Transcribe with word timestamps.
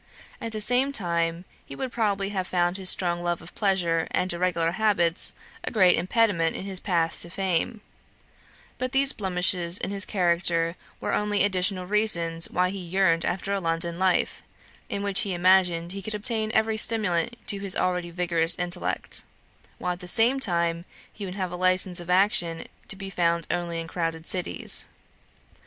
At 0.41 0.51
the 0.51 0.61
same 0.61 0.91
time, 0.91 1.45
he 1.63 1.75
would 1.75 1.91
probably 1.91 2.29
have 2.29 2.47
found 2.47 2.75
his 2.77 2.89
strong 2.89 3.21
love 3.21 3.39
of 3.39 3.53
pleasure 3.53 4.07
and 4.09 4.33
irregular 4.33 4.71
habits 4.71 5.31
a 5.63 5.69
great 5.69 5.95
impediment 5.95 6.55
in 6.55 6.65
his 6.65 6.79
path 6.79 7.21
to 7.21 7.29
fame; 7.29 7.81
but 8.79 8.93
these 8.93 9.13
blemishes 9.13 9.77
in 9.77 9.91
his 9.91 10.03
character 10.05 10.75
were 10.99 11.13
only 11.13 11.43
additional 11.43 11.85
reasons 11.85 12.49
why 12.49 12.71
he 12.71 12.79
yearned 12.79 13.25
after 13.25 13.53
a 13.53 13.59
London 13.61 13.99
life, 13.99 14.41
in 14.89 15.03
which 15.03 15.19
he 15.19 15.35
imagined 15.35 15.91
he 15.91 16.01
could 16.01 16.15
obtain 16.15 16.49
every 16.51 16.77
stimulant 16.77 17.37
to 17.45 17.59
his 17.59 17.75
already 17.75 18.09
vigorous 18.09 18.55
intellect, 18.57 19.21
while 19.77 19.93
at 19.93 19.99
the 19.99 20.07
same 20.07 20.39
time 20.39 20.83
he 21.13 21.25
would 21.25 21.35
have 21.35 21.51
a 21.51 21.55
license 21.55 21.99
of 21.99 22.09
action 22.09 22.65
to 22.87 22.95
be 22.95 23.11
found 23.11 23.45
only 23.51 23.79
in 23.79 23.87
crowded 23.87 24.25
cities. 24.25 24.87